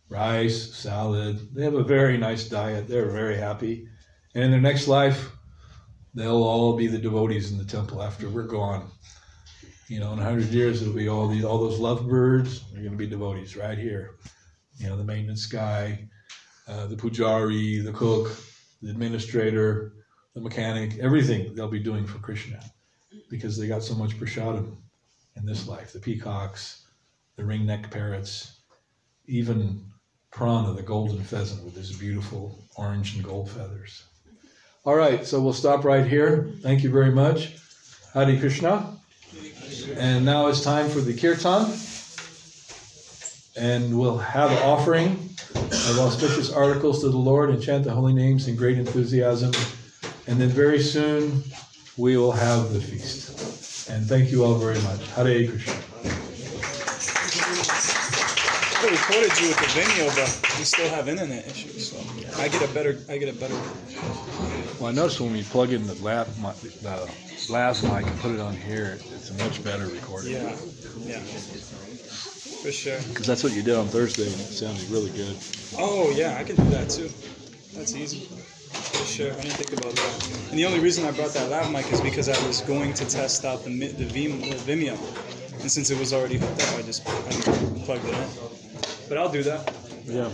[0.08, 1.54] rice, salad.
[1.54, 2.88] They have a very nice diet.
[2.88, 3.88] They're very happy,
[4.36, 5.32] and in their next life,
[6.14, 8.92] they'll all be the devotees in the temple after we're gone.
[9.88, 12.72] You know, in hundred years, it'll be all these all those lovebirds.
[12.72, 14.12] They're going to be devotees right here.
[14.78, 16.08] You know, the maintenance guy,
[16.68, 18.38] uh, the pujari, the cook,
[18.84, 19.94] the administrator,
[20.36, 22.60] the mechanic, everything they'll be doing for Krishna
[23.32, 24.78] because they got so much prasadam
[25.36, 26.86] in this life the peacocks,
[27.36, 28.62] the ring-necked parrots,
[29.28, 29.84] even
[30.32, 34.04] Prana, the golden pheasant with his beautiful orange and gold feathers.
[34.84, 36.52] All right, so we'll stop right here.
[36.62, 37.54] Thank you very much.
[38.14, 38.98] Hare Krishna.
[39.98, 41.72] And now it's time for the kirtan.
[43.58, 48.14] And we'll have an offering of auspicious articles to the Lord and chant the holy
[48.14, 49.54] names in great enthusiasm.
[50.28, 51.44] And then very soon
[51.98, 53.45] we will have the feast.
[53.88, 55.08] And thank you all very much.
[55.12, 55.74] Hare Krishna.
[58.78, 61.92] I recorded you with the Vimeo, but we still have internet issues.
[61.92, 63.54] So I get a better, I get a better.
[64.80, 67.10] Well, I noticed when we plug in the lap, the
[67.50, 70.34] lav mic and put it on here, it's a much better recording.
[70.34, 70.56] Yeah,
[71.00, 73.00] yeah, for sure.
[73.10, 75.38] Because that's what you did on Thursday, and it sounded really good.
[75.78, 77.10] Oh yeah, I can do that too.
[77.76, 78.28] That's easy.
[79.04, 79.32] Sure.
[79.32, 80.50] I didn't think about that.
[80.50, 83.06] And the only reason I brought that lav mic is because I was going to
[83.06, 84.98] test out the the Vimeo,
[85.62, 87.32] and since it was already hooked up, I just I
[87.86, 88.30] plugged it in.
[89.10, 89.74] But I'll do that.
[90.06, 90.30] Yeah.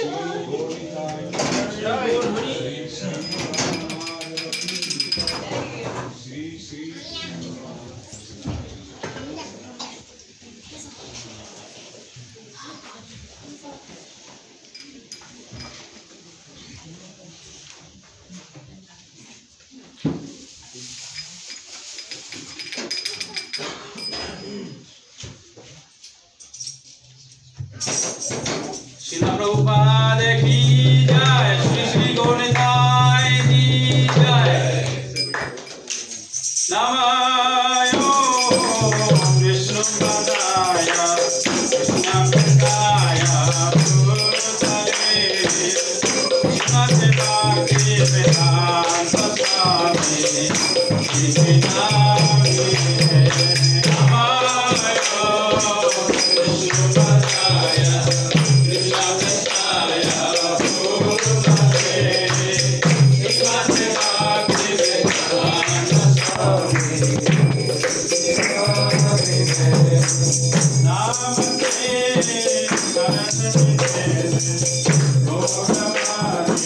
[0.00, 0.79] chão.